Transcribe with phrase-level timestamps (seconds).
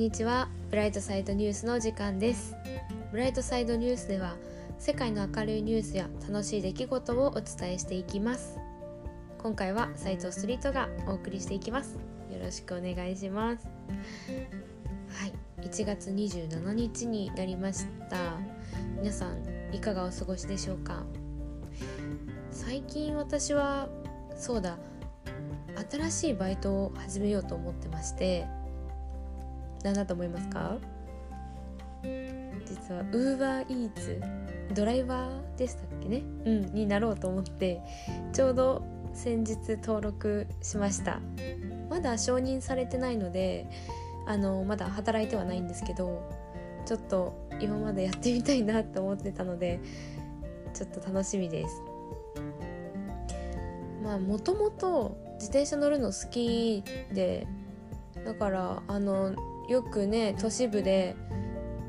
[0.00, 0.48] にちは。
[0.70, 2.56] ブライトサイドニュースの時間です。
[3.12, 4.34] ブライトサイドニュースでは
[4.78, 8.58] 世界の明るいニュースや楽しい出来事をお伝えしていきます。
[9.36, 11.98] 今回は斉藤ストリートがお送りしていきます。
[12.32, 13.68] よろしくお願いします。
[15.10, 15.34] はい。
[15.60, 18.38] 1月27日になりました。
[18.96, 21.04] 皆さんいかがお過ごしでしょうか？
[22.50, 23.90] 最近私は
[24.34, 24.78] そうだ。
[25.90, 28.46] 新しいバイトを始めようと思ってまして。
[29.82, 30.76] 何だと思いますか？
[32.02, 34.20] 実は UberEats
[34.74, 36.22] ドライバーでしたっけね？
[36.44, 36.74] うん。
[36.74, 37.80] になろうと思って
[38.32, 41.20] ちょうど先日登録しました。
[41.88, 43.66] まだ承認されてないので
[44.26, 46.22] あのまだ働いてはないんですけど
[46.86, 49.80] ちょっと今までやってみたいなと思ってたので
[50.72, 51.82] ちょっと楽しみです。
[54.04, 57.46] まあもともと自転車乗るの好きで
[58.24, 59.34] だからあの
[59.70, 61.14] よくね都市部で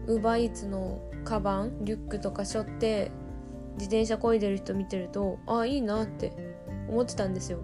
[0.05, 3.11] ウーバーイーツのカバンリュックとか背負って
[3.73, 6.31] 自転車こいでる人見てるとああいいなって
[6.87, 7.59] 思ってたんですよ。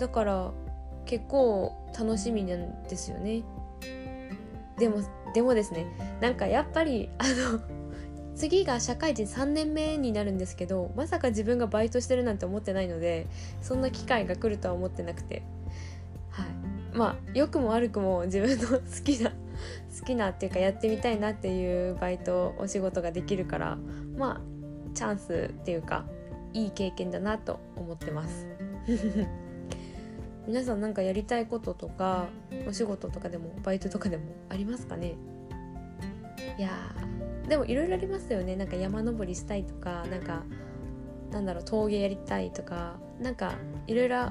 [0.00, 0.52] だから
[1.06, 3.44] 結構楽しみなんですよね。
[4.76, 5.02] でも
[5.34, 5.86] でもですね
[6.20, 7.60] なんかやっぱりあの
[8.34, 13.28] 次が社会人3年目になるんですけどまさか自分がバイトしてるなんて思ってないので
[13.62, 15.44] そんな機会が来るとは思ってなくて。
[16.94, 19.30] まあ良くも悪くも自分の好きな
[20.00, 23.78] 好きなっていうかやってみたいなっていうバイトお仕事ができるから
[24.16, 24.40] まあ
[24.94, 26.04] チャンスっていうか
[26.52, 28.46] いい経験だなと思ってます。
[30.46, 32.26] 皆さんなんかやりたいこととか
[32.66, 35.14] お仕事とかでもバイトとかでもありますかね？
[36.58, 36.70] いや
[37.48, 38.56] でもいろいろありますよね。
[38.56, 40.42] なんか山登りしたいとかなんか
[41.30, 43.52] なんだろう陶芸やりたいとかなんか
[43.86, 44.30] いろいろ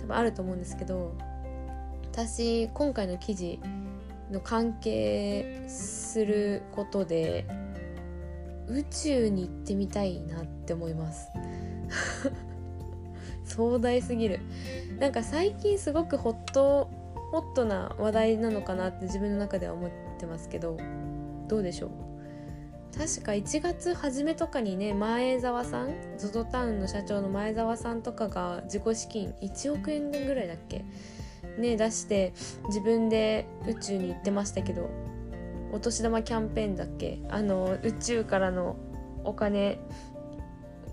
[0.00, 1.14] 多分あると思うんですけど
[2.16, 3.58] 私今回の記事
[4.30, 7.44] の関係することで
[8.68, 11.28] 宇宙に行ってみたいなって思います。
[13.44, 14.38] 壮大すぎる。
[15.00, 16.88] なんか最近すごくホット
[17.32, 20.76] ホットな話題なのかなって自分の中では思ってますけど
[21.48, 21.90] どうでしょう？
[22.96, 30.84] 確か1月初めとかにね前澤さん ZOZO タウンの社長の前澤さんとかが自己資金1億円ぐらいだっけ？
[31.58, 32.32] ね出して
[32.66, 34.90] 自分で宇宙に行ってましたけど
[35.72, 37.20] お年玉キャンペーンだっけ？
[37.30, 38.76] あの宇宙からの
[39.24, 39.78] お金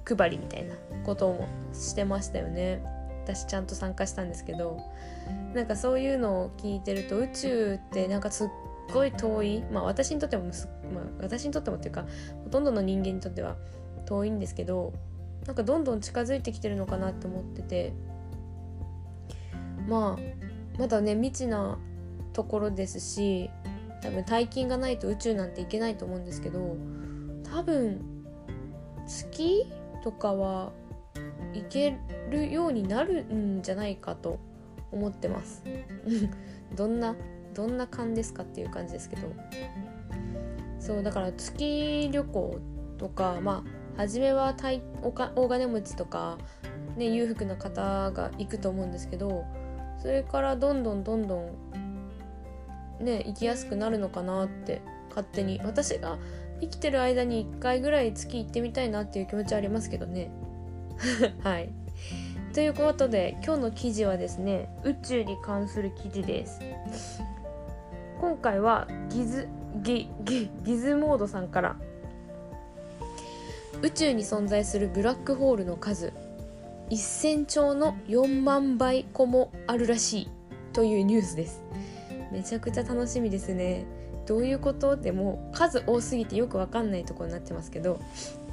[0.05, 2.83] 配りみたいなこともしてましたよね。
[3.23, 4.79] 私ちゃんと参加したんですけど
[5.53, 8.49] なんかそういうのを聞いてると宇宙ってなんかすっ
[8.91, 10.53] ごい遠いまあ私にとっても、まあ、
[11.21, 12.07] 私にとってもっていうか
[12.43, 13.57] ほとんどの人間にとっては
[14.07, 14.91] 遠いんですけど
[15.45, 17.93] なんかどんどん近づいてきてるのかなって思ってて
[19.87, 20.50] まあ
[20.81, 21.77] まだね未知な
[22.33, 23.51] ところですし
[24.01, 26.75] 多分大金がないと宇宙なんて行けないと思うんですけど
[27.43, 28.01] 多分
[29.05, 29.67] 月
[30.03, 30.71] とかは
[31.53, 31.99] 行け
[32.31, 34.39] るようになるんじゃないかと
[34.91, 35.63] 思ってます。
[36.75, 37.15] どんな
[37.53, 39.27] どんな感ですかっていう感じですけど。
[40.79, 42.57] そうだから月旅行
[42.97, 43.63] とかま
[43.95, 46.39] あ初めは大お大金持ちとか、
[46.97, 49.45] ね、裕福な方が行くと思うんですけど
[50.01, 55.61] それからどんどんどんどんね行きやすくなるのかなって勝手に。
[55.63, 56.17] 私が
[56.59, 60.31] 生きてる間に1回ぐらい月行ってみたいなっていう気持ちはありますけどね。
[61.43, 61.69] はい。
[62.53, 66.61] ということで今日の記事はですね宇宙に関する記事です。
[68.19, 69.47] 今回はギズ
[69.83, 71.75] ギギギズモードさんから。
[73.83, 76.13] 宇宙に存在するブラックホールの数。
[76.95, 80.29] 1000兆の4万倍個もあるらしい
[80.73, 81.63] というニュースです。
[82.31, 83.85] めちゃくちゃ楽しみですね。
[84.25, 87.99] どういうことでも数多すぎてよくわかんないところになってますけど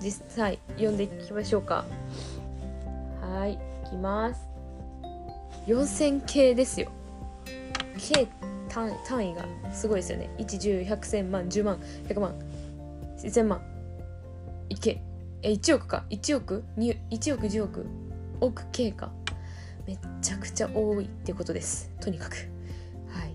[0.00, 1.84] 実際読んでいきましょうか。
[3.20, 4.40] はいいきます。
[5.66, 6.90] 4000系ですよ。
[7.98, 8.28] K
[8.68, 10.30] 単単位がすごいですよね。
[10.38, 11.78] 1 1 0 1 0 0 1000万10万
[12.08, 12.34] 100万
[13.18, 13.62] 1000万。
[14.68, 15.00] いけ
[15.42, 16.04] え1億か。
[16.10, 17.86] 1億1億10億。
[18.40, 19.10] 億 K か
[19.86, 21.90] めちゃくちゃ多いってことです。
[22.00, 22.34] とにかく。
[23.08, 23.34] はい。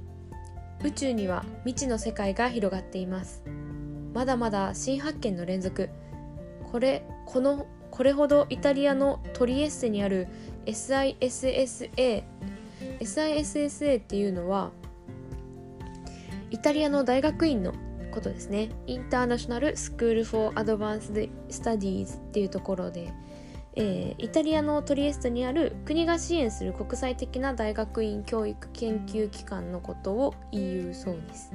[0.88, 3.44] 宇宙には未知の世界が広がっています。
[4.14, 5.90] まだまだ新発見の連続。
[6.72, 10.28] これこのこれほどイタリアのトリエッセにある
[10.66, 12.24] SISSA
[13.00, 14.72] SISSA っていうのは
[16.50, 17.74] イタリアの大学院の
[18.12, 18.70] ことですね。
[18.86, 21.12] インターナショナルスクール・フォー・アドバンス・
[21.50, 23.12] スタディーズっていうところで
[23.76, 31.52] えー、イタリアのトリエストにある国が支援する国際的な大学院教育研究機関のことを言うそうです。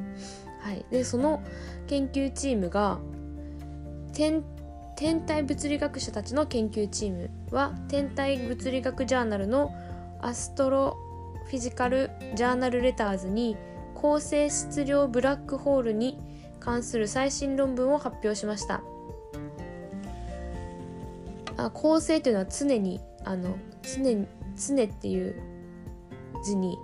[0.61, 1.43] はい、でその
[1.87, 2.99] 研究チームが
[4.13, 4.43] 天
[4.97, 9.73] 天体物理学者たちの研究チームは天体物理学ジャーナルの
[10.21, 10.97] アストロ
[11.47, 13.57] フィジカル・ジャーナル・レターズに
[13.95, 16.19] 恒星質量ブラックホールに
[16.61, 18.83] 関する最新論文を発表しました。
[21.59, 24.27] あ恒星というのは常にあの常に
[24.57, 25.41] 常っていう
[26.45, 26.79] 字に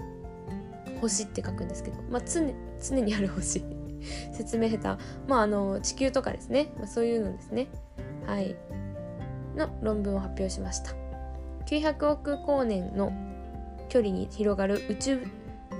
[1.00, 2.42] 星って書くんですけど、まあ、常
[2.82, 3.64] 常にある星。
[4.34, 5.02] 説明下手。
[5.28, 7.68] まああの地球とかですね、まあ、そういうのですね。
[8.26, 8.54] はい。
[9.56, 10.92] の論文を発表しました。
[11.66, 13.12] 900億光年の
[13.88, 15.26] 距離に広がる宇宙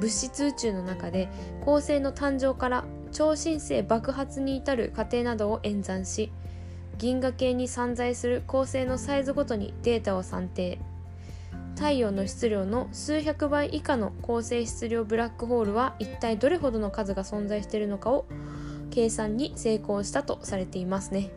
[0.00, 1.28] 物質宇宙の中で
[1.64, 6.32] 恒星の誕生から超新星爆発に至る過程などを演算し
[6.98, 10.78] 銀河系に散在する恒星のサイズごとにデータを算定。
[11.74, 18.26] 太陽の質量の数百倍以下の恒星質量ブラックホールは一体どれほどの数が存在しているのかを
[18.90, 21.30] 計算に成功したとされていますね。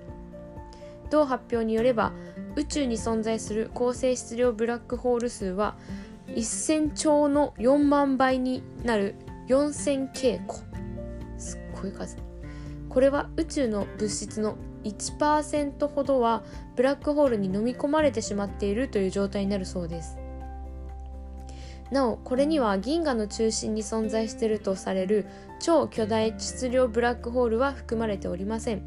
[1.09, 2.11] 同発表によれば
[2.55, 5.75] 宇宙に存在する恒星質量ブラックホール数は
[6.27, 9.15] 1000兆の4万倍になる
[9.47, 10.59] 4000京個
[11.37, 12.17] すっごい数。
[12.89, 14.57] これは宇宙の物質の
[14.89, 16.43] 1%ほどは
[16.75, 20.17] ブラックホールに飲み込まれてしまっているという状態になるそうです。
[21.91, 25.25] なおこれには銀河の中心に存在しているとされる
[25.59, 28.81] 超巨大質量ブラックホールは含まれておりません。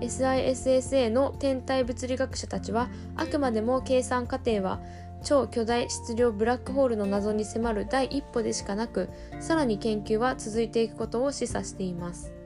[0.00, 4.80] SISSA の天体物理学者たちはあくまでも計算過程は
[5.24, 9.08] 超巨大質量ブラックホールの謎に迫る第一歩でしかなく
[9.40, 12.37] さらに研究は続いていくことを示唆しています。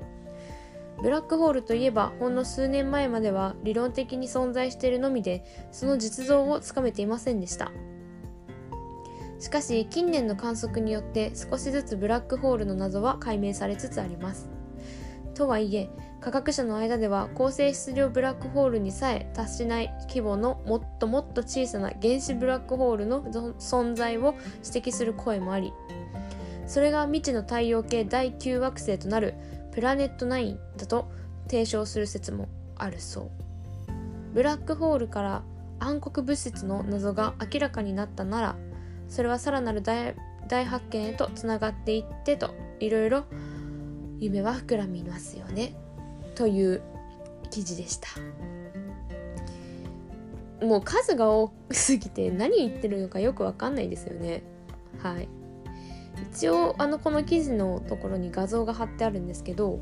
[1.03, 7.73] ブラックホールといえばほんの数年前までは理論的に存在しているのみでその実像をつかめていませんでした。
[9.41, 14.49] しかし近年の観測によって少しずつブラックホールの謎は解明されつつあります。
[15.35, 15.91] とはいえ
[16.21, 23.25] 科学者の間では高性質量ブラックホールにさえ達しない規模のもっともっと小さな原子ブラックホールの
[23.59, 25.73] 存在を指摘する声もあり
[26.67, 29.35] それが未知の太陽系第9惑星となる
[29.73, 31.11] プラネット9だと
[31.49, 33.31] 提唱する説もあるそう。
[34.35, 35.43] ブラックホールから
[35.79, 38.57] 暗黒物質の謎が明らかになったなら
[39.09, 40.15] それはさらなる大
[40.65, 43.25] 発見へとつながっていってといろいろ
[44.21, 45.75] 夢は膨らみますよね。
[46.35, 46.83] という
[47.51, 48.09] 記事でした。
[50.65, 54.45] もう数が多すぎて何言ってるのかよくわかんないですよね。
[55.03, 55.29] はい。
[56.33, 59.81] 一応あのこの記事のところに画像が貼ってあるんですけど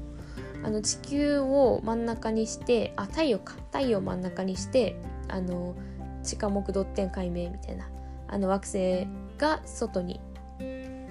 [0.63, 3.55] あの地球を真ん中にしてあ太陽か。
[3.73, 4.97] 太陽を真ん中にして
[5.29, 5.75] あの
[6.23, 7.89] 地下木ドッテン解明みたいな
[8.29, 9.07] あの惑星
[9.39, 10.21] が外に。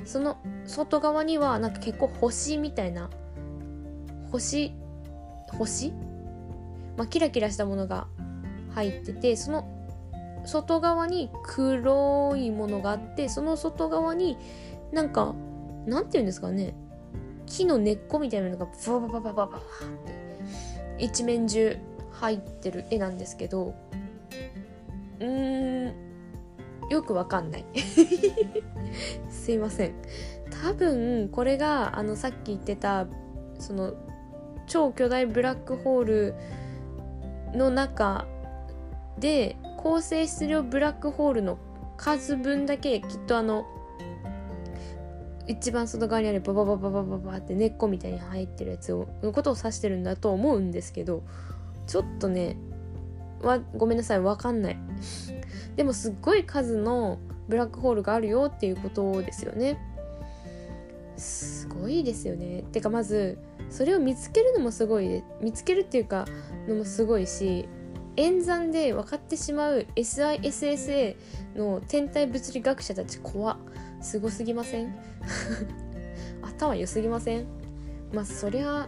[0.06, 3.10] その外側にはなんか結構星みたいな
[4.32, 4.74] 星
[5.58, 5.92] 星、
[6.98, 8.08] まあ、キラキラしたものが
[8.74, 9.68] 入っててその
[10.46, 14.38] 外側に黒いものがあってその外側に
[14.92, 15.36] なんか
[15.86, 16.76] なんて言うんですかね。
[17.50, 19.62] 木の根っこみたいなのがババババババっ
[20.06, 21.78] て一面中
[22.12, 23.74] 入ってる絵なんですけど
[25.20, 25.94] うーん
[26.90, 27.66] よくわかんない
[29.30, 29.94] すいません
[30.64, 33.08] 多分これがあのさっき言ってた
[33.58, 33.94] その
[34.68, 36.36] 超巨大ブラックホール
[37.54, 38.28] の中
[39.18, 41.58] で構成質量ブラックホールの
[41.98, 43.66] 数分だけきっとあの
[45.50, 51.24] 一番外側にあるバババババババって根っこみたいに入ってるやつをのことを指してるんだと思うんですけど
[51.88, 52.56] ちょっとね
[53.42, 54.78] わごめんなさいわかんない。
[55.76, 59.80] でもすっごい数のブラックホールがあるよっていうことですよね。
[61.18, 62.64] すごいですよね。
[62.72, 63.40] てかまず
[63.72, 66.26] それを見つけるのもすごい見つけるっていうか
[66.68, 67.68] のもすごいし
[68.20, 71.16] 演算で分かってしまう SISSA
[71.56, 73.58] の天体物理学者たち怖
[74.02, 74.94] すごすぎません？
[76.44, 77.46] 頭良すぎません？
[78.14, 78.88] まあそりゃ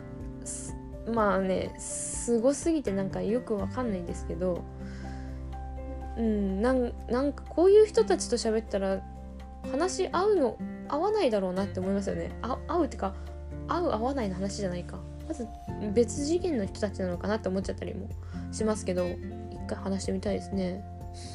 [1.14, 4.62] まあねすごすぎてなんかよくわかんないんですけど
[6.18, 9.02] うんなんなんかこういう人たちと喋ったら
[9.72, 10.58] 話合うの
[10.90, 12.32] 合わないだろうなって思いますよね。
[12.42, 13.14] あ合うってか
[13.68, 15.00] 合う合わないの話じゃないか。
[15.32, 15.48] まず
[15.94, 18.10] 別次元の人たちなのかなって思っちゃったりも
[18.52, 19.18] しますけど一
[19.66, 20.84] 回話してみたいですね。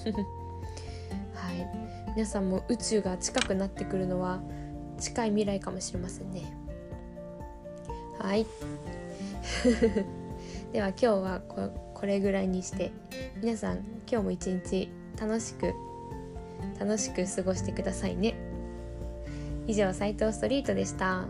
[1.32, 1.66] はい。
[2.14, 4.42] 皆さんも宇宙が近くなってくるのは
[4.98, 6.42] 近い未来かもしれませんね。
[8.18, 8.46] はい。
[10.74, 11.40] では今日は
[11.94, 12.92] これぐらいにして
[13.40, 15.72] 皆さん今日も一日楽しく
[16.78, 18.34] 楽しく過ごしてくださいね。
[19.66, 21.26] 以上斉藤ストリートでした。